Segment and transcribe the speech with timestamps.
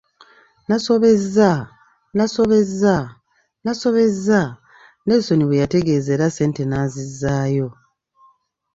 [0.67, 1.49] Nasobezza,
[2.17, 2.95] nasobezza,
[3.63, 4.39] nasobezza,
[5.05, 7.67] Nelisoni bwe yategeeza era sente n'azizaayo.